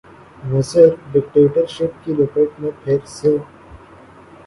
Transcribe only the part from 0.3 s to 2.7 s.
مصر ڈکٹیٹرشپ کی لپیٹ